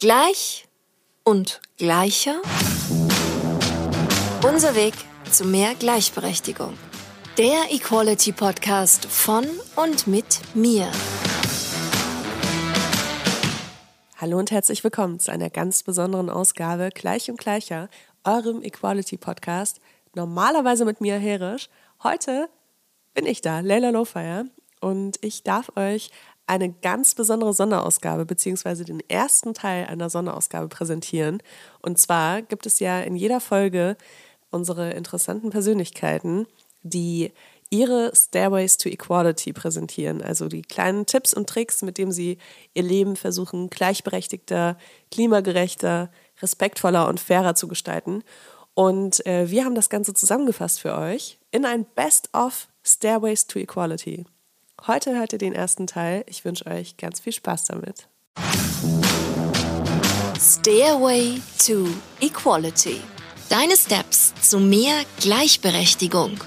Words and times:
Gleich 0.00 0.66
und 1.24 1.60
gleicher. 1.76 2.40
Unser 4.42 4.74
Weg 4.74 4.94
zu 5.30 5.44
mehr 5.44 5.74
Gleichberechtigung. 5.74 6.72
Der 7.36 7.70
Equality 7.70 8.32
Podcast 8.32 9.04
von 9.04 9.44
und 9.76 10.06
mit 10.06 10.40
mir. 10.54 10.90
Hallo 14.16 14.38
und 14.38 14.50
herzlich 14.50 14.82
willkommen 14.82 15.20
zu 15.20 15.32
einer 15.32 15.50
ganz 15.50 15.82
besonderen 15.82 16.30
Ausgabe 16.30 16.88
Gleich 16.94 17.30
und 17.30 17.38
Gleicher, 17.38 17.90
eurem 18.24 18.62
Equality 18.62 19.18
Podcast. 19.18 19.82
Normalerweise 20.14 20.86
mit 20.86 21.02
mir, 21.02 21.18
Herisch. 21.18 21.68
Heute 22.02 22.48
bin 23.12 23.26
ich 23.26 23.42
da, 23.42 23.60
Leila 23.60 23.90
Lowfire, 23.90 24.46
und 24.80 25.22
ich 25.22 25.42
darf 25.42 25.70
euch 25.76 26.10
eine 26.50 26.72
ganz 26.72 27.14
besondere 27.14 27.54
Sonderausgabe 27.54 28.26
beziehungsweise 28.26 28.84
den 28.84 28.98
ersten 29.08 29.54
Teil 29.54 29.86
einer 29.86 30.10
Sonderausgabe 30.10 30.66
präsentieren. 30.66 31.40
Und 31.80 32.00
zwar 32.00 32.42
gibt 32.42 32.66
es 32.66 32.80
ja 32.80 33.00
in 33.00 33.14
jeder 33.14 33.40
Folge 33.40 33.96
unsere 34.50 34.90
interessanten 34.90 35.50
Persönlichkeiten, 35.50 36.48
die 36.82 37.30
ihre 37.70 38.10
Stairways 38.16 38.78
to 38.78 38.88
Equality 38.88 39.52
präsentieren. 39.52 40.22
Also 40.22 40.48
die 40.48 40.62
kleinen 40.62 41.06
Tipps 41.06 41.32
und 41.32 41.48
Tricks, 41.48 41.82
mit 41.82 41.98
denen 41.98 42.10
sie 42.10 42.38
ihr 42.74 42.82
Leben 42.82 43.14
versuchen, 43.14 43.70
gleichberechtigter, 43.70 44.76
klimagerechter, 45.12 46.10
respektvoller 46.42 47.06
und 47.06 47.20
fairer 47.20 47.54
zu 47.54 47.68
gestalten. 47.68 48.24
Und 48.74 49.24
äh, 49.24 49.48
wir 49.50 49.64
haben 49.64 49.76
das 49.76 49.88
Ganze 49.88 50.14
zusammengefasst 50.14 50.80
für 50.80 50.98
euch 50.98 51.38
in 51.52 51.64
ein 51.64 51.84
Best 51.94 52.28
of 52.34 52.66
Stairways 52.82 53.46
to 53.46 53.60
Equality. 53.60 54.24
Heute 54.86 55.14
hört 55.14 55.34
ihr 55.34 55.38
den 55.38 55.52
ersten 55.52 55.86
Teil. 55.86 56.24
Ich 56.26 56.46
wünsche 56.46 56.66
euch 56.66 56.96
ganz 56.96 57.20
viel 57.20 57.34
Spaß 57.34 57.66
damit. 57.66 58.08
Stairway 60.40 61.38
to 61.62 61.86
Equality. 62.22 63.02
Deine 63.50 63.76
Steps 63.76 64.32
zu 64.40 64.58
mehr 64.58 65.04
Gleichberechtigung. 65.18 66.42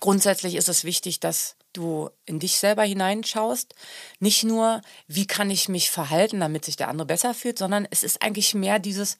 Grundsätzlich 0.00 0.54
ist 0.54 0.68
es 0.68 0.84
wichtig, 0.84 1.18
dass 1.20 1.56
du 1.72 2.10
in 2.26 2.38
dich 2.38 2.58
selber 2.58 2.82
hineinschaust. 2.82 3.74
Nicht 4.20 4.44
nur, 4.44 4.82
wie 5.06 5.26
kann 5.26 5.50
ich 5.50 5.70
mich 5.70 5.90
verhalten, 5.90 6.40
damit 6.40 6.66
sich 6.66 6.76
der 6.76 6.88
andere 6.88 7.06
besser 7.06 7.32
fühlt, 7.32 7.58
sondern 7.58 7.88
es 7.90 8.02
ist 8.02 8.20
eigentlich 8.20 8.54
mehr 8.54 8.78
dieses, 8.78 9.16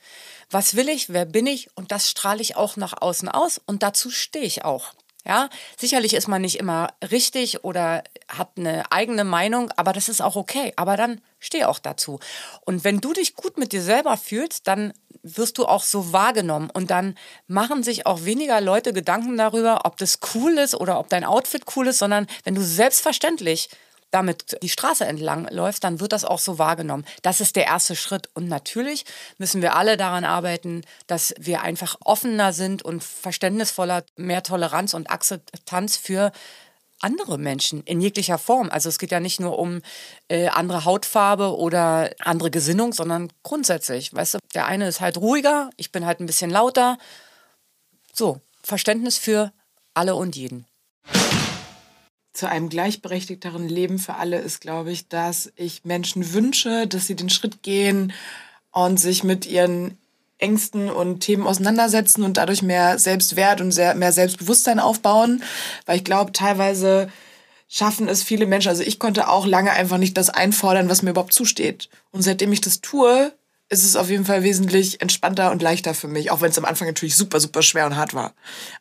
was 0.50 0.76
will 0.76 0.90
ich, 0.90 1.08
wer 1.08 1.24
bin 1.24 1.46
ich 1.46 1.74
und 1.74 1.90
das 1.90 2.10
strahle 2.10 2.42
ich 2.42 2.56
auch 2.56 2.76
nach 2.76 3.00
außen 3.00 3.30
aus 3.30 3.58
und 3.64 3.82
dazu 3.82 4.10
stehe 4.10 4.44
ich 4.44 4.64
auch. 4.66 4.92
Ja, 5.26 5.50
sicherlich 5.76 6.14
ist 6.14 6.28
man 6.28 6.42
nicht 6.42 6.58
immer 6.58 6.88
richtig 7.10 7.64
oder 7.64 8.02
hat 8.28 8.52
eine 8.56 8.90
eigene 8.90 9.24
Meinung, 9.24 9.70
aber 9.76 9.92
das 9.92 10.08
ist 10.08 10.22
auch 10.22 10.36
okay. 10.36 10.72
Aber 10.76 10.96
dann 10.96 11.20
steh 11.38 11.64
auch 11.64 11.78
dazu. 11.78 12.18
Und 12.64 12.84
wenn 12.84 13.00
du 13.00 13.12
dich 13.12 13.34
gut 13.34 13.58
mit 13.58 13.72
dir 13.72 13.82
selber 13.82 14.16
fühlst, 14.16 14.66
dann 14.68 14.92
wirst 15.22 15.58
du 15.58 15.66
auch 15.66 15.82
so 15.82 16.12
wahrgenommen 16.12 16.70
und 16.72 16.90
dann 16.90 17.16
machen 17.46 17.82
sich 17.82 18.06
auch 18.06 18.24
weniger 18.24 18.60
Leute 18.60 18.92
Gedanken 18.92 19.36
darüber, 19.36 19.80
ob 19.84 19.96
das 19.98 20.20
cool 20.34 20.56
ist 20.56 20.74
oder 20.74 20.98
ob 20.98 21.08
dein 21.08 21.24
Outfit 21.24 21.64
cool 21.76 21.88
ist, 21.88 21.98
sondern 21.98 22.26
wenn 22.44 22.54
du 22.54 22.62
selbstverständlich 22.62 23.68
damit 24.10 24.56
die 24.62 24.68
Straße 24.68 25.04
entlang 25.04 25.48
läuft, 25.50 25.84
dann 25.84 26.00
wird 26.00 26.12
das 26.12 26.24
auch 26.24 26.38
so 26.38 26.58
wahrgenommen. 26.58 27.04
Das 27.22 27.40
ist 27.40 27.56
der 27.56 27.66
erste 27.66 27.96
Schritt. 27.96 28.28
Und 28.34 28.48
natürlich 28.48 29.04
müssen 29.36 29.62
wir 29.62 29.76
alle 29.76 29.96
daran 29.96 30.24
arbeiten, 30.24 30.82
dass 31.06 31.34
wir 31.38 31.62
einfach 31.62 31.96
offener 32.04 32.52
sind 32.52 32.82
und 32.82 33.04
verständnisvoller, 33.04 34.04
mehr 34.16 34.42
Toleranz 34.42 34.94
und 34.94 35.10
Akzeptanz 35.10 35.96
für 35.96 36.32
andere 37.00 37.38
Menschen 37.38 37.82
in 37.84 38.00
jeglicher 38.00 38.38
Form. 38.38 38.70
Also 38.70 38.88
es 38.88 38.98
geht 38.98 39.12
ja 39.12 39.20
nicht 39.20 39.40
nur 39.40 39.58
um 39.58 39.82
äh, 40.28 40.48
andere 40.48 40.84
Hautfarbe 40.84 41.56
oder 41.56 42.10
andere 42.20 42.50
Gesinnung, 42.50 42.92
sondern 42.92 43.32
grundsätzlich. 43.42 44.12
Weißt 44.12 44.34
du, 44.34 44.38
der 44.54 44.66
eine 44.66 44.88
ist 44.88 45.00
halt 45.00 45.18
ruhiger, 45.18 45.70
ich 45.76 45.92
bin 45.92 46.06
halt 46.06 46.20
ein 46.20 46.26
bisschen 46.26 46.50
lauter. 46.50 46.98
So, 48.12 48.40
Verständnis 48.64 49.16
für 49.16 49.52
alle 49.94 50.16
und 50.16 50.34
jeden 50.34 50.67
zu 52.38 52.48
einem 52.48 52.68
gleichberechtigteren 52.68 53.68
Leben 53.68 53.98
für 53.98 54.14
alle 54.14 54.38
ist, 54.38 54.60
glaube 54.60 54.92
ich, 54.92 55.08
dass 55.08 55.52
ich 55.56 55.84
Menschen 55.84 56.32
wünsche, 56.32 56.86
dass 56.86 57.08
sie 57.08 57.16
den 57.16 57.30
Schritt 57.30 57.64
gehen 57.64 58.12
und 58.70 59.00
sich 59.00 59.24
mit 59.24 59.44
ihren 59.44 59.98
Ängsten 60.38 60.88
und 60.88 61.18
Themen 61.18 61.48
auseinandersetzen 61.48 62.22
und 62.22 62.36
dadurch 62.36 62.62
mehr 62.62 63.00
Selbstwert 63.00 63.60
und 63.60 63.74
mehr 63.74 64.12
Selbstbewusstsein 64.12 64.78
aufbauen. 64.78 65.42
Weil 65.84 65.96
ich 65.96 66.04
glaube, 66.04 66.30
teilweise 66.30 67.10
schaffen 67.68 68.08
es 68.08 68.22
viele 68.22 68.46
Menschen, 68.46 68.68
also 68.68 68.84
ich 68.84 69.00
konnte 69.00 69.28
auch 69.28 69.44
lange 69.44 69.72
einfach 69.72 69.98
nicht 69.98 70.16
das 70.16 70.30
einfordern, 70.30 70.88
was 70.88 71.02
mir 71.02 71.10
überhaupt 71.10 71.32
zusteht. 71.32 71.88
Und 72.12 72.22
seitdem 72.22 72.52
ich 72.52 72.60
das 72.60 72.80
tue, 72.80 73.32
ist 73.68 73.84
es 73.84 73.96
auf 73.96 74.10
jeden 74.10 74.24
Fall 74.24 74.44
wesentlich 74.44 75.00
entspannter 75.00 75.50
und 75.50 75.60
leichter 75.60 75.92
für 75.92 76.06
mich, 76.06 76.30
auch 76.30 76.40
wenn 76.40 76.52
es 76.52 76.58
am 76.58 76.64
Anfang 76.64 76.86
natürlich 76.86 77.16
super, 77.16 77.40
super 77.40 77.62
schwer 77.62 77.86
und 77.86 77.96
hart 77.96 78.14
war. 78.14 78.32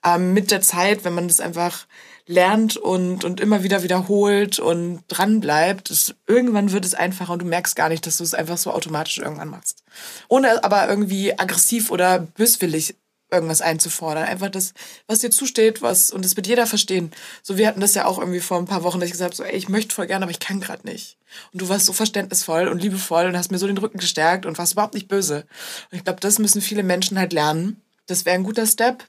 Ähm, 0.05 0.33
mit 0.33 0.51
der 0.51 0.61
Zeit, 0.61 1.03
wenn 1.05 1.15
man 1.15 1.27
das 1.27 1.39
einfach 1.39 1.87
lernt 2.27 2.77
und, 2.77 3.23
und 3.23 3.39
immer 3.39 3.63
wieder 3.63 3.83
wiederholt 3.83 4.59
und 4.59 5.03
dran 5.07 5.39
bleibt, 5.39 6.15
irgendwann 6.27 6.71
wird 6.71 6.85
es 6.85 6.93
einfacher 6.93 7.33
und 7.33 7.41
du 7.41 7.45
merkst 7.45 7.75
gar 7.75 7.89
nicht, 7.89 8.05
dass 8.05 8.17
du 8.17 8.23
es 8.23 8.33
einfach 8.33 8.57
so 8.57 8.71
automatisch 8.71 9.17
irgendwann 9.17 9.49
machst. 9.49 9.83
Ohne 10.27 10.63
aber 10.63 10.87
irgendwie 10.89 11.37
aggressiv 11.39 11.89
oder 11.89 12.19
böswillig 12.19 12.95
irgendwas 13.31 13.61
einzufordern. 13.61 14.23
Einfach 14.23 14.49
das, 14.49 14.73
was 15.07 15.19
dir 15.19 15.31
zusteht, 15.31 15.81
was, 15.81 16.11
und 16.11 16.23
das 16.23 16.35
wird 16.35 16.47
jeder 16.47 16.65
verstehen. 16.65 17.11
So, 17.43 17.57
wir 17.57 17.67
hatten 17.67 17.81
das 17.81 17.95
ja 17.95 18.05
auch 18.05 18.19
irgendwie 18.19 18.39
vor 18.39 18.57
ein 18.57 18.65
paar 18.65 18.83
Wochen, 18.83 18.99
dass 18.99 19.07
ich 19.07 19.13
gesagt 19.13 19.33
habe, 19.33 19.35
so, 19.35 19.43
ey, 19.43 19.57
ich 19.57 19.69
möchte 19.69 19.93
voll 19.93 20.07
gerne, 20.07 20.23
aber 20.23 20.31
ich 20.31 20.39
kann 20.39 20.61
gerade 20.61 20.87
nicht. 20.87 21.17
Und 21.51 21.61
du 21.61 21.69
warst 21.69 21.85
so 21.85 21.93
verständnisvoll 21.93 22.67
und 22.67 22.81
liebevoll 22.81 23.25
und 23.25 23.37
hast 23.37 23.51
mir 23.51 23.57
so 23.57 23.67
den 23.67 23.77
Rücken 23.77 23.99
gestärkt 23.99 24.45
und 24.45 24.57
warst 24.57 24.73
überhaupt 24.73 24.93
nicht 24.93 25.09
böse. 25.09 25.45
Und 25.91 25.97
ich 25.97 26.03
glaube, 26.03 26.19
das 26.21 26.39
müssen 26.39 26.61
viele 26.61 26.83
Menschen 26.83 27.19
halt 27.19 27.33
lernen. 27.33 27.81
Das 28.05 28.25
wäre 28.25 28.35
ein 28.35 28.43
guter 28.43 28.65
Step. 28.65 29.05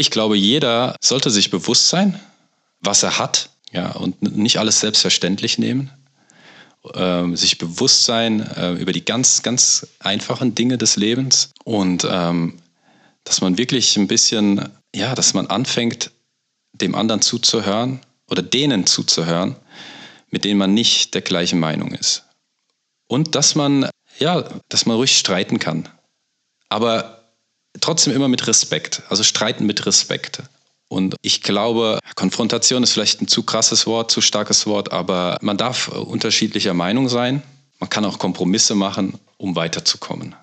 Ich 0.00 0.12
glaube, 0.12 0.36
jeder 0.36 0.94
sollte 1.00 1.28
sich 1.28 1.50
bewusst 1.50 1.88
sein, 1.88 2.20
was 2.78 3.02
er 3.02 3.18
hat, 3.18 3.50
ja, 3.72 3.90
und 3.90 4.22
nicht 4.22 4.60
alles 4.60 4.78
selbstverständlich 4.78 5.58
nehmen. 5.58 5.90
Ähm, 6.94 7.34
sich 7.34 7.58
bewusst 7.58 8.04
sein 8.04 8.40
äh, 8.40 8.74
über 8.74 8.92
die 8.92 9.04
ganz, 9.04 9.42
ganz 9.42 9.88
einfachen 9.98 10.54
Dinge 10.54 10.78
des 10.78 10.94
Lebens 10.94 11.50
und 11.64 12.06
ähm, 12.08 12.58
dass 13.24 13.40
man 13.40 13.58
wirklich 13.58 13.96
ein 13.96 14.06
bisschen, 14.06 14.68
ja, 14.94 15.16
dass 15.16 15.34
man 15.34 15.48
anfängt, 15.48 16.12
dem 16.72 16.94
anderen 16.94 17.20
zuzuhören 17.20 17.98
oder 18.30 18.42
denen 18.42 18.86
zuzuhören, 18.86 19.56
mit 20.30 20.44
denen 20.44 20.58
man 20.58 20.74
nicht 20.74 21.12
der 21.14 21.22
gleichen 21.22 21.58
Meinung 21.58 21.90
ist. 21.90 22.22
Und 23.08 23.34
dass 23.34 23.56
man, 23.56 23.90
ja, 24.20 24.48
dass 24.68 24.86
man 24.86 24.94
ruhig 24.94 25.18
streiten 25.18 25.58
kann. 25.58 25.88
Aber 26.68 27.17
trotzdem 27.80 28.14
immer 28.14 28.28
mit 28.28 28.46
Respekt, 28.46 29.02
also 29.08 29.22
streiten 29.22 29.66
mit 29.66 29.86
Respekt. 29.86 30.42
Und 30.88 31.16
ich 31.22 31.42
glaube, 31.42 31.98
Konfrontation 32.14 32.82
ist 32.82 32.92
vielleicht 32.92 33.20
ein 33.20 33.28
zu 33.28 33.42
krasses 33.42 33.86
Wort, 33.86 34.10
zu 34.10 34.20
starkes 34.20 34.66
Wort, 34.66 34.90
aber 34.92 35.36
man 35.42 35.58
darf 35.58 35.88
unterschiedlicher 35.88 36.74
Meinung 36.74 37.08
sein. 37.08 37.42
Man 37.78 37.90
kann 37.90 38.04
auch 38.04 38.18
Kompromisse 38.18 38.74
machen, 38.74 39.18
um 39.36 39.54
weiterzukommen. 39.54 40.34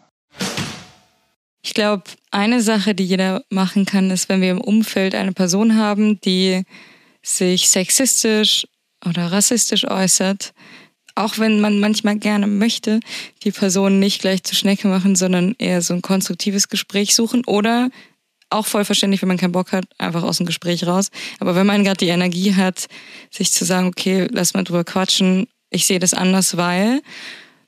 Ich 1.64 1.74
glaube, 1.74 2.04
eine 2.30 2.62
Sache, 2.62 2.94
die 2.94 3.06
jeder 3.06 3.44
machen 3.50 3.86
kann, 3.86 4.12
ist, 4.12 4.30
wenn 4.30 4.40
wir 4.40 4.52
im 4.52 4.62
Umfeld 4.62 5.16
eine 5.16 5.32
Person 5.34 5.76
haben, 5.76 6.22
die 6.22 6.64
sich 7.24 7.70
sexistisch 7.70 8.68
oder 9.04 9.32
rassistisch 9.32 9.86
äußert, 9.90 10.54
auch 11.16 11.38
wenn 11.38 11.62
man 11.62 11.80
manchmal 11.80 12.18
gerne 12.18 12.46
möchte, 12.46 13.00
die 13.44 13.52
Person 13.52 14.00
nicht 14.00 14.22
gleich 14.22 14.44
zur 14.44 14.56
Schnecke 14.56 14.88
machen, 14.88 15.16
sondern 15.16 15.56
eher 15.58 15.82
so 15.82 15.94
ein 15.94 16.02
konstruktives 16.02 16.68
Gespräch 16.68 17.16
suchen 17.16 17.44
oder 17.46 17.90
auch 18.50 18.66
voll 18.66 18.86
verständlich, 18.86 19.22
wenn 19.22 19.30
man 19.30 19.38
keinen 19.38 19.54
Bock 19.54 19.72
hat, 19.72 19.86
einfach 19.98 20.24
aus 20.24 20.38
dem 20.38 20.46
Gespräch 20.46 20.86
raus. 20.86 21.10
Aber 21.40 21.56
wenn 21.56 21.66
man 21.66 21.84
gerade 21.84 21.98
die 21.98 22.10
Energie 22.10 22.54
hat, 22.54 22.88
sich 23.32 23.52
zu 23.52 23.66
sagen, 23.66 23.88
okay, 23.88 24.28
lass 24.32 24.54
mal 24.54 24.64
drüber 24.64 24.84
quatschen, 24.84 25.48
ich 25.70 25.88
sehe 25.88 26.00
das 26.00 26.14
anders, 26.14 26.56
weil, 26.58 27.02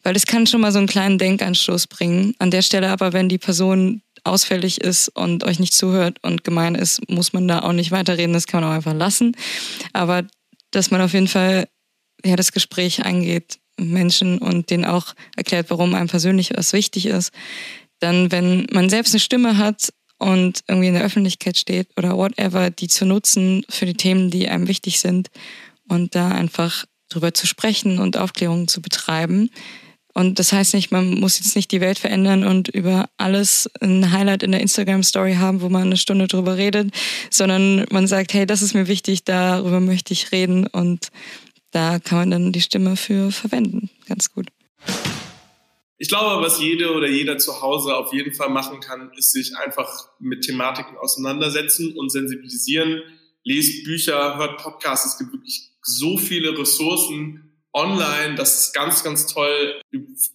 weil 0.03 0.13
das 0.13 0.25
kann 0.25 0.45
schon 0.45 0.61
mal 0.61 0.71
so 0.71 0.77
einen 0.77 0.87
kleinen 0.87 1.17
Denkanstoß 1.17 1.87
bringen. 1.87 2.35
An 2.39 2.51
der 2.51 2.61
Stelle 2.61 2.89
aber, 2.89 3.11
wenn 3.11 3.27
die 3.27 3.39
Person 3.39 4.01
ausfällig 4.23 4.81
ist 4.81 5.09
und 5.09 5.43
euch 5.43 5.59
nicht 5.59 5.73
zuhört 5.73 6.17
und 6.21 6.43
gemein 6.43 6.75
ist, 6.75 7.09
muss 7.09 7.33
man 7.33 7.47
da 7.47 7.59
auch 7.59 7.73
nicht 7.73 7.91
weiterreden, 7.91 8.33
das 8.33 8.47
kann 8.47 8.61
man 8.61 8.69
auch 8.69 8.75
einfach 8.75 8.93
lassen. 8.93 9.35
Aber 9.93 10.23
dass 10.71 10.91
man 10.91 11.01
auf 11.01 11.13
jeden 11.13 11.27
Fall 11.27 11.67
ja, 12.25 12.35
das 12.35 12.51
Gespräch 12.51 13.05
angeht, 13.05 13.59
Menschen 13.79 14.39
und 14.39 14.69
denen 14.69 14.85
auch 14.85 15.13
erklärt, 15.35 15.69
warum 15.69 15.93
einem 15.93 16.09
persönlich 16.09 16.51
was 16.55 16.73
wichtig 16.73 17.05
ist. 17.05 17.31
Dann, 17.99 18.31
wenn 18.31 18.67
man 18.71 18.89
selbst 18.89 19.13
eine 19.13 19.19
Stimme 19.19 19.57
hat 19.57 19.93
und 20.17 20.61
irgendwie 20.67 20.87
in 20.87 20.93
der 20.95 21.03
Öffentlichkeit 21.03 21.57
steht 21.57 21.89
oder 21.95 22.17
whatever, 22.17 22.69
die 22.69 22.87
zu 22.87 23.05
nutzen 23.05 23.65
für 23.69 23.85
die 23.85 23.93
Themen, 23.93 24.31
die 24.31 24.49
einem 24.49 24.67
wichtig 24.67 24.99
sind 24.99 25.29
und 25.87 26.15
da 26.15 26.29
einfach 26.29 26.85
drüber 27.09 27.33
zu 27.33 27.47
sprechen 27.47 27.99
und 27.99 28.17
Aufklärung 28.17 28.67
zu 28.67 28.81
betreiben. 28.81 29.49
Und 30.13 30.39
das 30.39 30.51
heißt 30.51 30.73
nicht, 30.73 30.89
man 30.89 31.19
muss 31.19 31.37
jetzt 31.37 31.55
nicht 31.55 31.71
die 31.71 31.79
Welt 31.79 31.99
verändern 31.99 32.43
und 32.43 32.69
über 32.69 33.07
alles 33.17 33.69
ein 33.81 34.11
Highlight 34.11 34.41
in 34.41 34.51
der 34.51 34.61
Instagram-Story 34.61 35.35
haben, 35.35 35.61
wo 35.61 35.69
man 35.69 35.83
eine 35.83 35.97
Stunde 35.97 36.27
drüber 36.27 36.57
redet, 36.57 36.91
sondern 37.29 37.85
man 37.91 38.07
sagt, 38.07 38.33
hey, 38.33 38.47
das 38.47 38.63
ist 38.63 38.73
mir 38.73 38.87
wichtig, 38.87 39.25
darüber 39.25 39.79
möchte 39.79 40.13
ich 40.13 40.31
reden 40.31 40.65
und 40.65 41.09
da 41.71 41.99
kann 41.99 42.19
man 42.19 42.31
dann 42.31 42.51
die 42.51 42.61
Stimme 42.61 42.95
für 42.95 43.31
verwenden. 43.31 43.89
Ganz 44.07 44.31
gut. 44.31 44.47
Ich 45.99 46.09
glaube, 46.09 46.43
was 46.45 46.61
jede 46.61 46.93
oder 46.93 47.07
jeder 47.07 47.37
zu 47.39 47.61
Hause 47.61 47.95
auf 47.95 48.13
jeden 48.13 48.33
Fall 48.33 48.49
machen 48.49 48.79
kann, 48.79 49.11
ist 49.17 49.31
sich 49.31 49.57
einfach 49.57 50.09
mit 50.19 50.43
Thematiken 50.43 50.95
auseinandersetzen 50.97 51.97
und 51.97 52.11
sensibilisieren. 52.11 53.01
Lest 53.43 53.83
Bücher, 53.83 54.37
hört 54.37 54.61
Podcasts. 54.61 55.13
Es 55.13 55.17
gibt 55.17 55.33
wirklich 55.33 55.71
so 55.81 56.17
viele 56.17 56.57
Ressourcen, 56.57 57.46
online, 57.73 58.35
das 58.35 58.59
ist 58.59 58.73
ganz, 58.73 59.03
ganz 59.03 59.27
toll. 59.27 59.79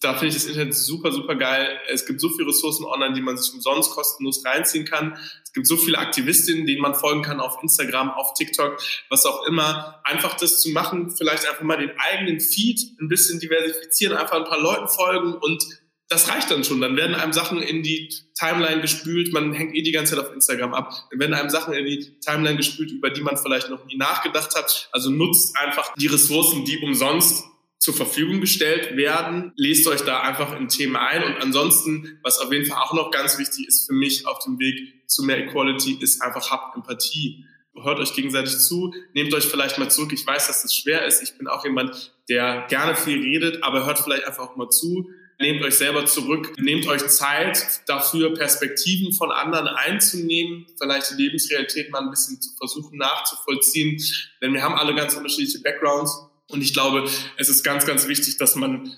Da 0.00 0.14
finde 0.14 0.29
ich 0.29 0.34
das 0.34 0.44
Internet 0.44 0.75
super, 0.75 1.12
super 1.12 1.34
geil. 1.34 1.79
Es 1.88 2.06
gibt 2.06 2.20
so 2.20 2.29
viele 2.29 2.49
Ressourcen 2.49 2.84
online, 2.84 3.14
die 3.14 3.20
man 3.20 3.37
sich 3.37 3.52
umsonst 3.52 3.90
kostenlos 3.90 4.44
reinziehen 4.44 4.84
kann. 4.84 5.19
Es 5.43 5.52
gibt 5.52 5.67
so 5.67 5.76
viele 5.76 5.99
Aktivistinnen, 5.99 6.67
denen 6.67 6.81
man 6.81 6.94
folgen 6.94 7.23
kann 7.23 7.40
auf 7.40 7.62
Instagram, 7.62 8.11
auf 8.11 8.34
TikTok, 8.34 8.81
was 9.08 9.26
auch 9.26 9.46
immer. 9.46 10.00
Einfach 10.05 10.37
das 10.37 10.61
zu 10.61 10.70
machen, 10.70 11.11
vielleicht 11.11 11.49
einfach 11.49 11.62
mal 11.62 11.79
den 11.79 11.93
eigenen 11.99 12.40
Feed 12.40 12.81
ein 13.00 13.08
bisschen 13.08 13.40
diversifizieren, 13.40 14.17
einfach 14.17 14.37
ein 14.37 14.44
paar 14.44 14.61
Leuten 14.61 14.88
folgen 14.88 15.34
und 15.34 15.64
das 16.12 16.29
reicht 16.29 16.50
dann 16.50 16.62
schon. 16.62 16.81
Dann 16.81 16.97
werden 16.97 17.14
einem 17.14 17.32
Sachen 17.32 17.62
in 17.62 17.82
die 17.82 18.11
Timeline 18.38 18.82
gespült. 18.82 19.32
Man 19.32 19.53
hängt 19.53 19.75
eh 19.75 19.82
die 19.82 19.93
ganze 19.93 20.14
Zeit 20.14 20.25
auf 20.25 20.32
Instagram 20.32 20.75
ab. 20.75 20.93
Dann 21.11 21.20
werden 21.20 21.35
einem 21.35 21.50
Sachen 21.50 21.73
in 21.73 21.87
die 21.87 22.19
Timeline 22.20 22.56
gespült, 22.56 22.91
über 22.91 23.11
die 23.11 23.23
man 23.23 23.37
vielleicht 23.37 23.70
noch 23.70 23.85
nie 23.87 23.97
nachgedacht 23.97 24.55
hat. 24.55 24.88
Also 24.93 25.11
nutzt 25.11 25.56
einfach 25.56 25.94
die 25.97 26.06
Ressourcen, 26.06 26.64
die 26.64 26.79
umsonst 26.79 27.44
zur 27.79 27.94
Verfügung 27.94 28.41
gestellt 28.41 28.97
werden. 28.97 29.53
Lest 29.56 29.87
euch 29.87 30.03
da 30.03 30.20
einfach 30.20 30.59
in 30.59 30.69
Themen 30.69 30.97
ein. 30.97 31.25
Und 31.25 31.43
ansonsten, 31.43 32.19
was 32.23 32.38
auf 32.38 32.53
jeden 32.53 32.67
Fall 32.67 32.79
auch 32.82 32.93
noch 32.93 33.11
ganz 33.11 33.38
wichtig 33.38 33.67
ist 33.67 33.87
für 33.87 33.94
mich 33.94 34.26
auf 34.26 34.38
dem 34.41 34.58
Weg 34.58 35.08
zu 35.08 35.25
mehr 35.25 35.38
Equality, 35.38 35.99
ist 36.00 36.20
einfach 36.20 36.50
habt 36.50 36.76
Empathie. 36.76 37.44
Hört 37.82 37.99
euch 38.00 38.12
gegenseitig 38.12 38.58
zu, 38.58 38.93
nehmt 39.15 39.32
euch 39.32 39.47
vielleicht 39.47 39.79
mal 39.79 39.91
zurück. 39.91 40.12
Ich 40.12 40.26
weiß, 40.26 40.47
dass 40.47 40.61
das 40.61 40.76
schwer 40.76 41.06
ist. 41.06 41.23
Ich 41.23 41.38
bin 41.38 41.49
auch 41.49 41.65
jemand, 41.65 42.12
der 42.29 42.67
gerne 42.69 42.94
viel 42.94 43.20
redet, 43.23 43.62
aber 43.62 43.87
hört 43.87 43.99
vielleicht 43.99 44.26
einfach 44.26 44.50
auch 44.50 44.56
mal 44.56 44.69
zu 44.69 45.08
Nehmt 45.40 45.62
euch 45.62 45.75
selber 45.75 46.06
zurück, 46.06 46.52
nehmt 46.58 46.87
euch 46.87 47.06
Zeit 47.08 47.82
dafür, 47.87 48.34
Perspektiven 48.34 49.12
von 49.12 49.32
anderen 49.32 49.67
einzunehmen, 49.67 50.67
vielleicht 50.81 51.11
die 51.11 51.23
Lebensrealität 51.23 51.90
mal 51.90 52.02
ein 52.02 52.11
bisschen 52.11 52.40
zu 52.40 52.55
versuchen 52.56 52.99
nachzuvollziehen. 52.99 54.00
Denn 54.40 54.55
wir 54.55 54.62
haben 54.62 54.75
alle 54.75 54.94
ganz 54.94 55.14
unterschiedliche 55.14 55.61
Backgrounds. 55.61 56.17
Und 56.49 56.62
ich 56.62 56.73
glaube, 56.73 57.08
es 57.38 57.49
ist 57.49 57.64
ganz, 57.64 57.87
ganz 57.87 58.06
wichtig, 58.08 58.37
dass 58.38 58.55
man 58.56 58.93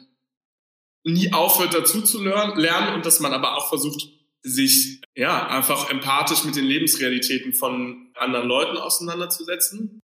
nie 1.05 1.33
aufhört, 1.33 1.75
dazu 1.75 2.03
zu 2.03 2.23
lernen 2.23 2.95
und 2.95 3.07
dass 3.07 3.21
man 3.21 3.33
aber 3.33 3.57
auch 3.57 3.69
versucht, 3.69 4.09
sich 4.43 5.01
ja 5.15 5.49
einfach 5.49 5.91
empathisch 5.91 6.45
mit 6.45 6.57
den 6.57 6.65
Lebensrealitäten 6.65 7.55
von 7.55 8.09
anderen 8.15 8.47
Leuten 8.47 8.77
auseinanderzusetzen. 8.77 10.01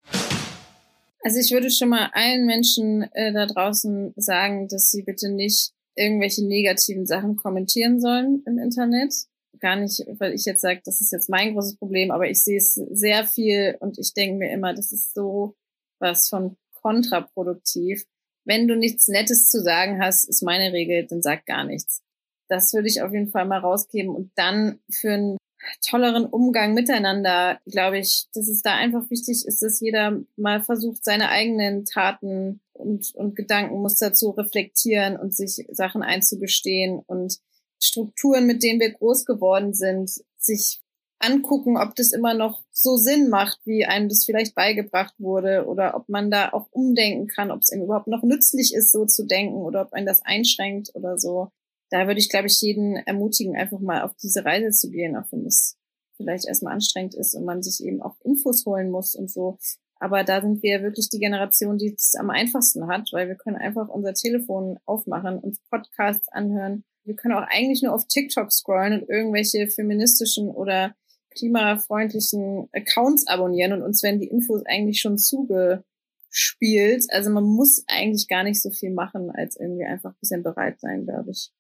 Also 1.23 1.39
ich 1.39 1.51
würde 1.51 1.71
schon 1.71 1.91
mal 1.91 2.11
allen 2.15 2.47
Menschen 2.47 3.03
äh, 3.13 3.33
da 3.33 3.47
draußen 3.47 4.15
sagen, 4.17 4.69
dass 4.69 4.91
sie 4.91 5.03
bitte 5.03 5.31
nicht 5.31 5.73
irgendwelche 5.97 6.45
negativen 6.45 7.07
Sachen 7.07 7.37
kommentieren 7.37 8.01
sollen 8.01 8.43
im 8.47 8.59
Internet. 8.59 9.15
Gar 9.59 9.77
nicht, 9.77 10.05
weil 10.19 10.33
ich 10.33 10.45
jetzt 10.45 10.63
sage, 10.63 10.81
das 10.85 11.01
ist 11.01 11.13
jetzt 11.13 11.29
mein 11.29 11.53
großes 11.53 11.77
Problem, 11.77 12.11
aber 12.11 12.29
ich 12.29 12.43
sehe 12.43 12.59
es 12.59 12.75
sehr 12.75 13.27
viel 13.27 13.77
und 13.81 13.99
ich 13.99 14.15
denke 14.15 14.39
mir 14.39 14.53
immer, 14.53 14.73
das 14.75 14.93
ist 14.93 15.13
so 15.15 15.55
was 15.99 16.29
von 16.29 16.57
kontraproduktiv. 16.81 18.07
Wenn 18.45 18.69
du 18.69 18.77
nichts 18.77 19.09
Nettes 19.09 19.51
zu 19.51 19.61
sagen 19.61 20.03
hast, 20.03 20.25
ist 20.29 20.43
meine 20.43 20.73
Regel, 20.73 21.07
dann 21.07 21.23
sag 21.23 21.45
gar 21.45 21.65
nichts. 21.65 22.03
Das 22.49 22.73
würde 22.73 22.89
ich 22.89 23.03
auf 23.03 23.13
jeden 23.13 23.29
Fall 23.29 23.47
mal 23.47 23.59
rausgeben 23.59 24.15
und 24.15 24.33
dann 24.35 24.81
für 24.91 25.13
einen 25.13 25.37
tolleren 25.87 26.27
Umgang 26.27 26.75
miteinander, 26.75 27.59
glaube 27.67 27.99
ich, 27.99 28.27
dass 28.35 28.49
es 28.49 28.63
da 28.63 28.75
einfach 28.75 29.11
wichtig 29.11 29.45
ist, 29.47 29.63
dass 29.63 29.81
jeder 29.81 30.21
mal 30.37 30.63
versucht, 30.63 31.05
seine 31.05 31.29
eigenen 31.29 31.85
Taten 31.85 32.61
und, 32.73 33.15
und 33.15 33.37
Gedankenmuster 33.37 34.13
zu 34.13 34.31
reflektieren 34.31 35.17
und 35.17 35.35
sich 35.35 35.67
Sachen 35.71 36.03
einzugestehen 36.03 37.01
und 37.07 37.39
Strukturen, 37.83 38.47
mit 38.47 38.63
denen 38.63 38.81
wir 38.81 38.93
groß 38.93 39.25
geworden 39.25 39.75
sind, 39.75 40.11
sich 40.37 40.81
angucken, 41.19 41.77
ob 41.77 41.95
das 41.95 42.13
immer 42.13 42.35
noch 42.35 42.63
so 42.73 42.97
Sinn 42.97 43.29
macht, 43.29 43.59
wie 43.65 43.85
einem 43.85 44.09
das 44.09 44.25
vielleicht 44.25 44.55
beigebracht 44.55 45.15
wurde 45.19 45.67
oder 45.67 45.95
ob 45.95 46.09
man 46.09 46.31
da 46.31 46.51
auch 46.53 46.67
umdenken 46.71 47.27
kann, 47.27 47.51
ob 47.51 47.61
es 47.61 47.73
ihm 47.73 47.83
überhaupt 47.83 48.07
noch 48.07 48.23
nützlich 48.23 48.75
ist, 48.75 48.91
so 48.91 49.05
zu 49.05 49.27
denken 49.27 49.57
oder 49.57 49.83
ob 49.83 49.93
einen 49.93 50.07
das 50.07 50.23
einschränkt 50.23 50.91
oder 50.95 51.19
so. 51.19 51.51
Da 51.91 52.07
würde 52.07 52.21
ich, 52.21 52.29
glaube 52.29 52.47
ich, 52.47 52.61
jeden 52.61 52.97
ermutigen, 52.97 53.57
einfach 53.57 53.81
mal 53.81 54.03
auf 54.03 54.15
diese 54.17 54.45
Reise 54.45 54.71
zu 54.71 54.91
gehen, 54.91 55.17
auch 55.17 55.31
wenn 55.31 55.45
es 55.45 55.77
vielleicht 56.17 56.47
erstmal 56.47 56.75
anstrengend 56.75 57.15
ist 57.15 57.35
und 57.35 57.45
man 57.45 57.63
sich 57.63 57.85
eben 57.85 58.03
auch 58.03 58.17
Infos 58.25 58.65
holen 58.67 58.91
muss 58.91 59.15
und 59.15 59.31
so. 59.31 59.59
Aber 59.99 60.25
da 60.25 60.41
sind 60.41 60.63
wir 60.63 60.83
wirklich 60.83 61.11
die 61.11 61.19
Generation, 61.19 61.77
die 61.77 61.95
es 61.95 62.15
am 62.19 62.31
einfachsten 62.31 62.89
hat, 62.89 63.11
weil 63.13 63.29
wir 63.29 63.35
können 63.35 63.57
einfach 63.57 63.89
unser 63.89 64.15
Telefon 64.15 64.79
aufmachen, 64.87 65.39
uns 65.39 65.61
Podcasts 65.69 66.29
anhören. 66.29 66.85
Wir 67.05 67.17
können 67.17 67.35
auch 67.35 67.47
eigentlich 67.49 67.83
nur 67.83 67.93
auf 67.95 68.07
TikTok 68.07 68.51
scrollen 68.51 69.01
und 69.01 69.09
irgendwelche 69.09 69.69
feministischen 69.69 70.49
oder 70.49 70.95
klimafreundlichen 71.31 72.69
Accounts 72.73 73.27
abonnieren 73.27 73.73
und 73.73 73.83
uns 73.83 74.03
werden 74.03 74.21
die 74.21 74.29
Infos 74.29 74.63
eigentlich 74.65 75.01
schon 75.01 75.19
zugespielt. 75.19 77.05
Also 77.11 77.31
man 77.31 77.45
muss 77.45 77.85
eigentlich 77.87 78.27
gar 78.27 78.43
nicht 78.43 78.61
so 78.61 78.71
viel 78.71 78.93
machen, 78.93 79.31
als 79.31 79.57
irgendwie 79.57 79.85
einfach 79.85 80.11
ein 80.11 80.21
bisschen 80.21 80.43
bereit 80.43 80.81
sein, 80.81 81.05
glaube 81.05 81.31
ich. 81.31 81.53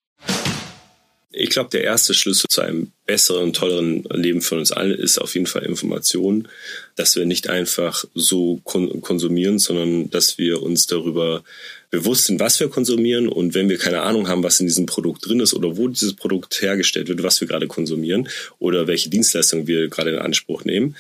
Ich 1.32 1.50
glaube, 1.50 1.70
der 1.70 1.84
erste 1.84 2.12
Schlüssel 2.12 2.46
zu 2.48 2.60
einem 2.60 2.90
besseren 3.06 3.44
und 3.44 3.56
tolleren 3.56 4.02
Leben 4.12 4.40
für 4.40 4.56
uns 4.56 4.72
alle 4.72 4.94
ist 4.94 5.18
auf 5.18 5.34
jeden 5.34 5.46
Fall 5.46 5.64
Information, 5.64 6.48
dass 6.96 7.14
wir 7.14 7.24
nicht 7.24 7.48
einfach 7.48 8.04
so 8.14 8.60
kon 8.64 9.00
konsumieren, 9.00 9.60
sondern 9.60 10.10
dass 10.10 10.38
wir 10.38 10.60
uns 10.60 10.86
darüber 10.88 11.44
bewusst 11.90 12.24
sind, 12.24 12.40
was 12.40 12.58
wir 12.58 12.68
konsumieren. 12.68 13.28
Und 13.28 13.54
wenn 13.54 13.68
wir 13.68 13.78
keine 13.78 14.02
Ahnung 14.02 14.28
haben, 14.28 14.42
was 14.42 14.58
in 14.58 14.66
diesem 14.66 14.86
Produkt 14.86 15.26
drin 15.26 15.40
ist 15.40 15.54
oder 15.54 15.76
wo 15.76 15.86
dieses 15.86 16.14
Produkt 16.14 16.62
hergestellt 16.62 17.08
wird, 17.08 17.22
was 17.22 17.40
wir 17.40 17.48
gerade 17.48 17.68
konsumieren 17.68 18.28
oder 18.58 18.86
welche 18.88 19.10
Dienstleistung 19.10 19.66
wir 19.66 19.88
gerade 19.88 20.10
in 20.10 20.18
Anspruch 20.18 20.64
nehmen, 20.64 20.96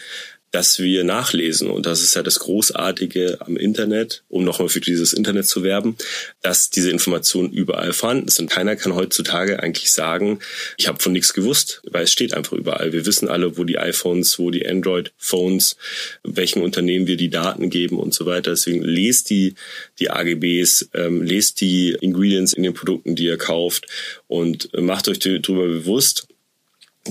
dass 0.50 0.80
wir 0.80 1.04
nachlesen. 1.04 1.70
Und 1.70 1.86
das 1.86 2.02
ist 2.02 2.14
ja 2.14 2.22
das 2.22 2.40
Großartige 2.40 3.38
am 3.40 3.56
Internet, 3.56 4.22
um 4.28 4.44
nochmal 4.44 4.68
für 4.68 4.80
dieses 4.80 5.12
Internet 5.12 5.46
zu 5.46 5.62
werben, 5.62 5.96
dass 6.42 6.70
diese 6.70 6.90
Informationen 6.90 7.52
überall 7.52 7.92
vorhanden 7.92 8.28
sind. 8.28 8.50
Keiner 8.50 8.76
kann 8.76 8.94
heutzutage 8.94 9.62
eigentlich 9.62 9.92
sagen, 9.92 10.40
ich 10.76 10.88
habe 10.88 11.00
von 11.00 11.12
nichts 11.12 11.34
gewusst, 11.34 11.82
weil 11.90 12.04
es 12.04 12.12
steht 12.12 12.34
einfach 12.34 12.52
überall. 12.52 12.92
Wir 12.92 13.06
wissen 13.06 13.28
alle, 13.28 13.56
wo 13.58 13.64
die 13.64 13.78
iPhones, 13.78 14.38
wo 14.38 14.50
die 14.50 14.66
Android-Phones, 14.66 15.76
welchen 16.24 16.62
Unternehmen 16.62 17.06
wir 17.06 17.16
die 17.16 17.30
Daten 17.30 17.70
geben 17.70 17.98
und 17.98 18.12
so 18.12 18.26
weiter. 18.26 18.50
Deswegen 18.50 18.82
lest 18.82 19.30
die, 19.30 19.54
die 19.98 20.10
AGBs, 20.10 20.90
ähm, 20.94 21.22
lest 21.22 21.60
die 21.60 21.96
Ingredients 22.00 22.52
in 22.52 22.64
den 22.64 22.74
Produkten, 22.74 23.14
die 23.14 23.24
ihr 23.24 23.38
kauft 23.38 23.86
und 24.26 24.70
macht 24.72 25.08
euch 25.08 25.18
darüber 25.20 25.66
bewusst, 25.66 26.26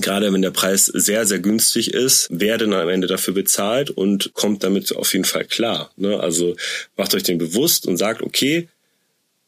gerade 0.00 0.32
wenn 0.32 0.42
der 0.42 0.50
Preis 0.50 0.86
sehr, 0.86 1.26
sehr 1.26 1.38
günstig 1.38 1.94
ist, 1.94 2.28
wer 2.30 2.58
denn 2.58 2.72
am 2.72 2.88
Ende 2.88 3.06
dafür 3.06 3.34
bezahlt 3.34 3.90
und 3.90 4.32
kommt 4.34 4.64
damit 4.64 4.94
auf 4.94 5.12
jeden 5.12 5.24
Fall 5.24 5.44
klar. 5.44 5.90
Ne? 5.96 6.18
Also 6.20 6.56
macht 6.96 7.14
euch 7.14 7.22
den 7.22 7.38
bewusst 7.38 7.86
und 7.86 7.96
sagt, 7.96 8.22
okay, 8.22 8.68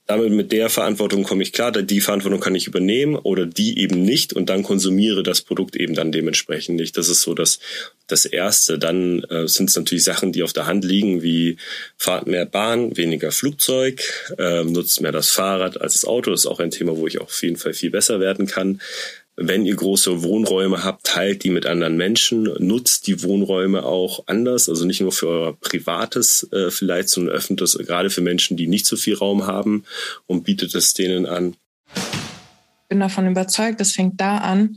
damit 0.07 0.33
mit 0.33 0.51
der 0.51 0.69
Verantwortung 0.69 1.23
komme 1.23 1.43
ich 1.43 1.53
klar, 1.53 1.71
die 1.71 2.01
Verantwortung 2.01 2.41
kann 2.41 2.57
ich 2.57 2.67
übernehmen 2.67 3.15
oder 3.15 3.47
die 3.47 3.79
eben 3.79 4.03
nicht 4.03 4.33
und 4.33 4.51
dann 4.51 4.65
konsumiere 4.65 5.23
das 5.23 5.43
Produkt 5.43 5.77
eben 5.77 5.95
dann 5.95 6.11
dementsprechend 6.11 6.77
nicht. 6.77 6.97
Das 6.97 7.09
ist 7.09 7.23
so 7.23 7.35
das, 7.35 7.61
das 8.09 8.25
Erste. 8.25 8.79
Dann 8.79 9.23
äh, 9.25 9.47
sind 9.47 9.71
es 9.71 9.77
natürlich 9.77 10.03
Sachen, 10.03 10.33
die 10.33 10.43
auf 10.43 10.53
der 10.53 10.67
Hand 10.67 10.85
liegen, 10.85 11.23
wie 11.23 11.57
fahrt 11.97 12.27
mehr 12.27 12.47
Bahn, 12.47 12.97
weniger 12.97 13.31
Flugzeug, 13.31 14.03
äh, 14.39 14.65
nutzt 14.65 15.01
mehr 15.01 15.13
das 15.13 15.31
Fahrrad 15.31 15.81
als 15.81 15.95
das 15.95 16.05
Auto. 16.05 16.33
Das 16.33 16.41
ist 16.41 16.47
auch 16.47 16.61
ein 16.61 16.73
Thema, 16.73 16.97
wo 16.97 17.07
ich 17.07 17.21
auf 17.21 17.41
jeden 17.43 17.57
Fall 17.57 17.73
viel 17.73 17.91
besser 17.91 18.19
werden 18.19 18.47
kann. 18.47 18.81
Wenn 19.45 19.67
ihr 19.67 19.75
große 19.75 20.23
Wohnräume 20.23 20.85
habt, 20.85 21.05
teilt 21.05 21.43
die 21.43 21.51
mit 21.51 21.67
anderen 21.67 21.97
Menschen, 21.97 22.45
nutzt 22.61 23.09
die 23.09 23.25
Wohnräume 23.25 23.85
auch 23.85 24.29
anders, 24.29 24.69
also 24.69 24.85
nicht 24.85 25.01
nur 25.01 25.11
für 25.11 25.27
euer 25.27 25.61
privates 25.61 26.49
äh, 26.53 26.71
vielleicht, 26.71 27.09
sondern 27.09 27.35
öffnet 27.35 27.61
das 27.61 27.77
gerade 27.77 28.09
für 28.09 28.21
Menschen, 28.21 28.57
die 28.57 28.69
nicht 28.69 28.87
so 28.87 28.97
viel 28.97 29.15
Raum 29.15 29.47
haben 29.49 29.85
und 30.27 30.45
bietet 30.45 30.77
es 30.77 30.95
denen 30.95 31.27
an. 31.27 31.57
Ich 31.97 32.89
bin 32.89 33.01
davon 33.01 33.27
überzeugt, 33.27 33.81
das 33.81 33.91
fängt 33.91 34.21
da 34.21 34.39
an, 34.39 34.77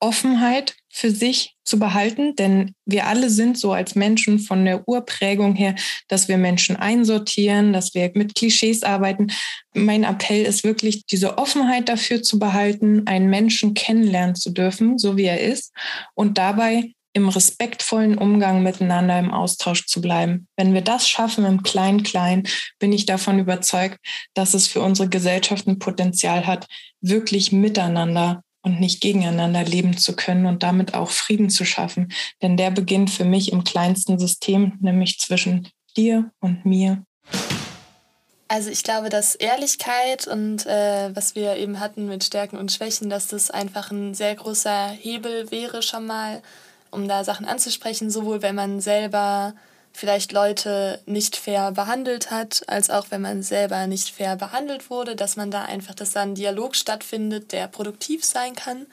Offenheit 0.00 0.76
für 0.92 1.10
sich 1.10 1.54
zu 1.64 1.78
behalten, 1.78 2.36
denn 2.36 2.74
wir 2.84 3.06
alle 3.06 3.28
sind 3.28 3.58
so 3.58 3.72
als 3.72 3.94
Menschen 3.94 4.38
von 4.38 4.64
der 4.64 4.88
Urprägung 4.88 5.54
her, 5.54 5.74
dass 6.08 6.28
wir 6.28 6.38
Menschen 6.38 6.76
einsortieren, 6.76 7.72
dass 7.72 7.94
wir 7.94 8.10
mit 8.14 8.34
Klischees 8.34 8.82
arbeiten. 8.82 9.28
Mein 9.74 10.04
Appell 10.04 10.44
ist 10.44 10.64
wirklich, 10.64 11.04
diese 11.06 11.38
Offenheit 11.38 11.88
dafür 11.88 12.22
zu 12.22 12.38
behalten, 12.38 13.06
einen 13.06 13.28
Menschen 13.28 13.74
kennenlernen 13.74 14.36
zu 14.36 14.50
dürfen, 14.50 14.98
so 14.98 15.16
wie 15.16 15.24
er 15.24 15.40
ist, 15.40 15.72
und 16.14 16.38
dabei 16.38 16.92
im 17.16 17.30
respektvollen 17.30 18.18
Umgang 18.18 18.62
miteinander 18.62 19.18
im 19.18 19.32
Austausch 19.32 19.86
zu 19.86 20.02
bleiben. 20.02 20.48
Wenn 20.54 20.74
wir 20.74 20.82
das 20.82 21.08
schaffen 21.08 21.46
im 21.46 21.62
Klein-Klein, 21.62 22.46
bin 22.78 22.92
ich 22.92 23.06
davon 23.06 23.38
überzeugt, 23.38 23.98
dass 24.34 24.52
es 24.52 24.68
für 24.68 24.82
unsere 24.82 25.08
Gesellschaft 25.08 25.66
ein 25.66 25.78
Potenzial 25.78 26.46
hat, 26.46 26.66
wirklich 27.00 27.52
miteinander 27.52 28.42
und 28.66 28.80
nicht 28.80 29.00
gegeneinander 29.00 29.62
leben 29.62 29.96
zu 29.96 30.16
können 30.16 30.44
und 30.44 30.64
damit 30.64 30.92
auch 30.94 31.10
Frieden 31.10 31.48
zu 31.48 31.64
schaffen. 31.64 32.12
Denn 32.42 32.56
der 32.56 32.72
beginnt 32.72 33.10
für 33.10 33.24
mich 33.24 33.52
im 33.52 33.62
kleinsten 33.62 34.18
System, 34.18 34.72
nämlich 34.80 35.20
zwischen 35.20 35.68
dir 35.96 36.32
und 36.40 36.66
mir. 36.66 37.04
Also 38.48 38.70
ich 38.70 38.82
glaube, 38.82 39.08
dass 39.08 39.36
Ehrlichkeit 39.36 40.26
und 40.26 40.66
äh, 40.66 41.14
was 41.14 41.34
wir 41.36 41.56
eben 41.56 41.78
hatten 41.78 42.06
mit 42.06 42.24
Stärken 42.24 42.56
und 42.56 42.72
Schwächen, 42.72 43.08
dass 43.08 43.28
das 43.28 43.50
einfach 43.50 43.90
ein 43.90 44.14
sehr 44.14 44.34
großer 44.34 44.88
Hebel 44.88 45.50
wäre 45.50 45.82
schon 45.82 46.06
mal, 46.06 46.42
um 46.90 47.08
da 47.08 47.24
Sachen 47.24 47.46
anzusprechen, 47.46 48.10
sowohl 48.10 48.42
wenn 48.42 48.54
man 48.54 48.80
selber 48.80 49.54
vielleicht 49.96 50.32
Leute 50.32 51.00
nicht 51.06 51.36
fair 51.36 51.72
behandelt 51.72 52.30
hat, 52.30 52.62
als 52.66 52.90
auch 52.90 53.06
wenn 53.10 53.22
man 53.22 53.42
selber 53.42 53.86
nicht 53.86 54.10
fair 54.10 54.36
behandelt 54.36 54.90
wurde, 54.90 55.16
dass 55.16 55.36
man 55.36 55.50
da 55.50 55.62
einfach, 55.62 55.94
dass 55.94 56.12
da 56.12 56.22
ein 56.22 56.34
Dialog 56.34 56.76
stattfindet, 56.76 57.52
der 57.52 57.66
produktiv 57.66 58.22
sein 58.22 58.54
kann. 58.54 58.86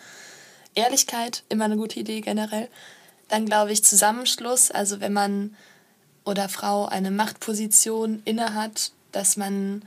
Ehrlichkeit, 0.75 1.43
immer 1.49 1.65
eine 1.65 1.75
gute 1.75 1.99
Idee 1.99 2.21
generell. 2.21 2.69
Dann 3.27 3.45
glaube 3.45 3.73
ich 3.73 3.83
Zusammenschluss, 3.83 4.71
also 4.71 5.01
wenn 5.01 5.11
man 5.13 5.55
oder 6.23 6.47
Frau 6.47 6.85
eine 6.85 7.11
Machtposition 7.11 8.21
innehat, 8.23 8.91
dass 9.11 9.35
man 9.35 9.83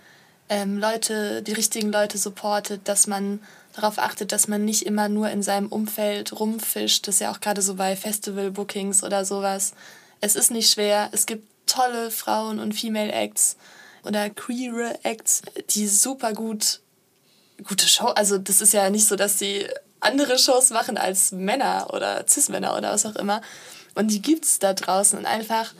ähm, 0.50 0.78
Leute, 0.78 1.42
die 1.42 1.54
richtigen 1.54 1.90
Leute 1.90 2.18
supportet, 2.18 2.82
dass 2.84 3.06
man 3.06 3.40
darauf 3.72 3.98
achtet, 3.98 4.32
dass 4.32 4.48
man 4.48 4.66
nicht 4.66 4.84
immer 4.84 5.08
nur 5.08 5.30
in 5.30 5.42
seinem 5.42 5.68
Umfeld 5.68 6.38
rumfischt. 6.38 7.08
Das 7.08 7.16
ist 7.16 7.20
ja 7.20 7.32
auch 7.32 7.40
gerade 7.40 7.62
so 7.62 7.76
bei 7.76 7.96
Festival-Bookings 7.96 9.02
oder 9.02 9.24
sowas. 9.24 9.72
Es 10.20 10.36
ist 10.36 10.50
nicht 10.50 10.70
schwer. 10.70 11.08
Es 11.12 11.26
gibt 11.26 11.46
tolle 11.66 12.10
Frauen- 12.10 12.58
und 12.58 12.72
Female-Acts 12.72 13.56
oder 14.04 14.30
queere 14.30 14.98
Acts, 15.02 15.42
die 15.70 15.88
super 15.88 16.32
gut, 16.32 16.80
gute 17.64 17.88
Show. 17.88 18.06
Also, 18.06 18.38
das 18.38 18.60
ist 18.60 18.72
ja 18.72 18.88
nicht 18.90 19.06
so, 19.06 19.16
dass 19.16 19.38
sie 19.38 19.66
andere 20.00 20.38
Shows 20.38 20.70
machen 20.70 20.96
als 20.96 21.32
Männer 21.32 21.88
oder 21.92 22.24
Cis-Männer 22.26 22.76
oder 22.76 22.92
was 22.92 23.06
auch 23.06 23.16
immer. 23.16 23.42
Und 23.94 24.08
die 24.08 24.22
gibt 24.22 24.44
es 24.44 24.58
da 24.58 24.74
draußen. 24.74 25.18
Und 25.18 25.26
einfach 25.26 25.72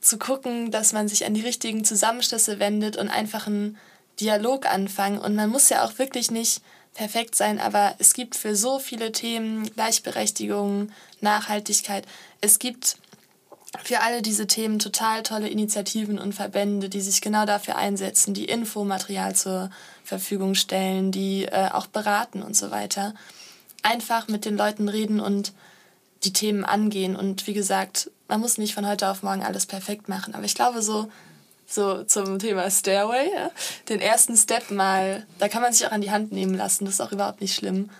zu 0.00 0.18
gucken, 0.18 0.70
dass 0.70 0.92
man 0.92 1.08
sich 1.08 1.24
an 1.24 1.34
die 1.34 1.40
richtigen 1.40 1.84
Zusammenschlüsse 1.84 2.58
wendet 2.58 2.96
und 2.96 3.08
einfach 3.08 3.46
einen 3.46 3.78
Dialog 4.20 4.66
anfangen. 4.66 5.18
Und 5.18 5.34
man 5.34 5.48
muss 5.48 5.70
ja 5.70 5.84
auch 5.84 5.98
wirklich 5.98 6.30
nicht 6.30 6.60
perfekt 6.92 7.34
sein, 7.34 7.58
aber 7.58 7.94
es 7.98 8.12
gibt 8.12 8.36
für 8.36 8.54
so 8.54 8.78
viele 8.78 9.10
Themen 9.10 9.68
Gleichberechtigung, 9.72 10.92
Nachhaltigkeit. 11.20 12.04
Es 12.40 12.58
gibt 12.58 12.96
für 13.82 14.00
alle 14.00 14.22
diese 14.22 14.46
Themen 14.46 14.78
total 14.78 15.22
tolle 15.22 15.48
Initiativen 15.48 16.18
und 16.18 16.34
Verbände, 16.34 16.88
die 16.88 17.00
sich 17.00 17.20
genau 17.20 17.46
dafür 17.46 17.76
einsetzen, 17.76 18.34
die 18.34 18.44
Infomaterial 18.44 19.34
zur 19.34 19.70
Verfügung 20.04 20.54
stellen, 20.54 21.10
die 21.10 21.44
äh, 21.44 21.70
auch 21.72 21.86
beraten 21.86 22.42
und 22.42 22.56
so 22.56 22.70
weiter. 22.70 23.14
Einfach 23.82 24.28
mit 24.28 24.44
den 24.44 24.56
Leuten 24.56 24.88
reden 24.88 25.20
und 25.20 25.52
die 26.22 26.32
Themen 26.32 26.64
angehen. 26.64 27.16
Und 27.16 27.46
wie 27.46 27.54
gesagt, 27.54 28.10
man 28.28 28.40
muss 28.40 28.58
nicht 28.58 28.74
von 28.74 28.86
heute 28.86 29.08
auf 29.08 29.22
morgen 29.22 29.42
alles 29.42 29.66
perfekt 29.66 30.08
machen. 30.08 30.34
Aber 30.34 30.44
ich 30.44 30.54
glaube, 30.54 30.82
so, 30.82 31.10
so 31.66 32.04
zum 32.04 32.38
Thema 32.38 32.70
Stairway, 32.70 33.30
ja, 33.34 33.50
den 33.88 34.00
ersten 34.00 34.36
Step 34.36 34.70
mal, 34.70 35.26
da 35.38 35.48
kann 35.48 35.62
man 35.62 35.72
sich 35.72 35.86
auch 35.86 35.92
an 35.92 36.00
die 36.00 36.10
Hand 36.10 36.32
nehmen 36.32 36.54
lassen. 36.54 36.84
Das 36.84 36.94
ist 36.94 37.00
auch 37.00 37.12
überhaupt 37.12 37.40
nicht 37.40 37.54
schlimm, 37.54 37.90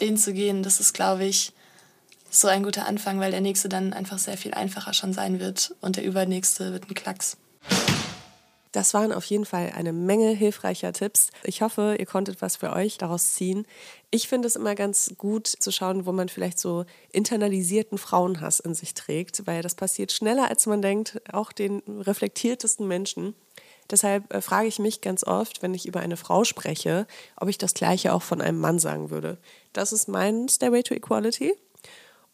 den 0.00 0.16
zu 0.16 0.32
gehen. 0.32 0.62
Das 0.62 0.80
ist, 0.80 0.94
glaube 0.94 1.24
ich, 1.24 1.52
so 2.34 2.48
ein 2.48 2.62
guter 2.62 2.86
Anfang, 2.86 3.20
weil 3.20 3.30
der 3.30 3.40
nächste 3.40 3.68
dann 3.68 3.92
einfach 3.92 4.18
sehr 4.18 4.36
viel 4.36 4.54
einfacher 4.54 4.92
schon 4.92 5.12
sein 5.12 5.40
wird 5.40 5.74
und 5.80 5.96
der 5.96 6.04
übernächste 6.04 6.72
wird 6.72 6.90
ein 6.90 6.94
Klacks. 6.94 7.36
Das 8.72 8.92
waren 8.92 9.12
auf 9.12 9.24
jeden 9.26 9.44
Fall 9.44 9.72
eine 9.76 9.92
Menge 9.92 10.30
hilfreicher 10.30 10.92
Tipps. 10.92 11.30
Ich 11.44 11.62
hoffe, 11.62 11.94
ihr 11.96 12.06
konntet 12.06 12.42
was 12.42 12.56
für 12.56 12.72
euch 12.72 12.98
daraus 12.98 13.30
ziehen. 13.34 13.66
Ich 14.10 14.26
finde 14.26 14.48
es 14.48 14.56
immer 14.56 14.74
ganz 14.74 15.14
gut 15.16 15.46
zu 15.46 15.70
schauen, 15.70 16.06
wo 16.06 16.12
man 16.12 16.28
vielleicht 16.28 16.58
so 16.58 16.84
internalisierten 17.12 17.98
Frauenhass 17.98 18.58
in 18.58 18.74
sich 18.74 18.94
trägt, 18.94 19.46
weil 19.46 19.62
das 19.62 19.76
passiert 19.76 20.10
schneller, 20.10 20.48
als 20.48 20.66
man 20.66 20.82
denkt, 20.82 21.22
auch 21.32 21.52
den 21.52 21.84
reflektiertesten 21.86 22.88
Menschen. 22.88 23.36
Deshalb 23.90 24.34
äh, 24.34 24.40
frage 24.40 24.66
ich 24.66 24.80
mich 24.80 25.00
ganz 25.00 25.22
oft, 25.22 25.62
wenn 25.62 25.72
ich 25.72 25.86
über 25.86 26.00
eine 26.00 26.16
Frau 26.16 26.42
spreche, 26.42 27.06
ob 27.36 27.48
ich 27.48 27.58
das 27.58 27.74
Gleiche 27.74 28.12
auch 28.12 28.22
von 28.22 28.40
einem 28.40 28.58
Mann 28.58 28.80
sagen 28.80 29.10
würde. 29.10 29.38
Das 29.72 29.92
ist 29.92 30.08
mein 30.08 30.48
Stairway 30.48 30.82
to 30.82 30.94
Equality. 30.94 31.54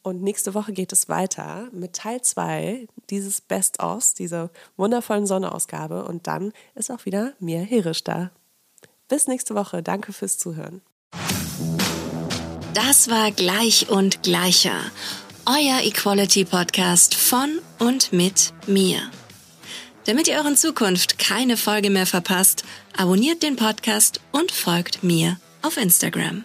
Und 0.02 0.22
nächste 0.22 0.54
Woche 0.54 0.72
geht 0.72 0.92
es 0.92 1.08
weiter 1.08 1.68
mit 1.72 1.94
Teil 1.94 2.22
2 2.22 2.88
dieses 3.10 3.40
Best-ofs, 3.40 4.14
dieser 4.14 4.50
wundervollen 4.76 5.26
Sonneausgabe. 5.26 6.04
Und 6.04 6.26
dann 6.26 6.52
ist 6.74 6.90
auch 6.90 7.04
wieder 7.04 7.34
Mia 7.38 7.60
Herisch 7.60 8.02
da. 8.02 8.30
Bis 9.08 9.26
nächste 9.26 9.54
Woche. 9.54 9.82
Danke 9.82 10.12
fürs 10.12 10.38
Zuhören. 10.38 10.80
Das 12.72 13.10
war 13.10 13.30
Gleich 13.32 13.90
und 13.90 14.22
Gleicher. 14.22 14.80
Euer 15.44 15.80
Equality 15.82 16.44
Podcast 16.44 17.14
von 17.14 17.58
und 17.78 18.12
mit 18.12 18.54
mir. 18.66 19.00
Damit 20.06 20.28
ihr 20.28 20.36
euren 20.36 20.56
Zukunft 20.56 21.18
keine 21.18 21.56
Folge 21.56 21.90
mehr 21.90 22.06
verpasst, 22.06 22.64
abonniert 22.96 23.42
den 23.42 23.56
Podcast 23.56 24.20
und 24.32 24.50
folgt 24.50 25.02
mir 25.02 25.38
auf 25.62 25.76
Instagram. 25.76 26.44